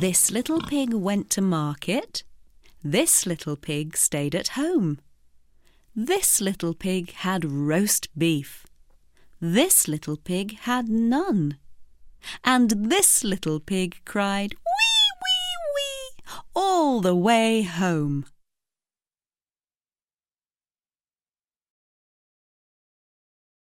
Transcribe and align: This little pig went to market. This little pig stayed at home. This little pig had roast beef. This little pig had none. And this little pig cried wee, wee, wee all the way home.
This 0.00 0.30
little 0.30 0.60
pig 0.60 0.94
went 0.94 1.28
to 1.30 1.40
market. 1.40 2.22
This 2.84 3.26
little 3.26 3.56
pig 3.56 3.96
stayed 3.96 4.36
at 4.36 4.48
home. 4.48 5.00
This 5.96 6.40
little 6.40 6.72
pig 6.72 7.12
had 7.12 7.44
roast 7.44 8.06
beef. 8.16 8.64
This 9.40 9.88
little 9.88 10.16
pig 10.16 10.56
had 10.60 10.88
none. 10.88 11.58
And 12.44 12.90
this 12.90 13.24
little 13.24 13.58
pig 13.58 13.96
cried 14.04 14.54
wee, 14.54 15.10
wee, 15.24 15.56
wee 15.74 16.32
all 16.54 17.00
the 17.00 17.16
way 17.16 17.62
home. 17.62 18.24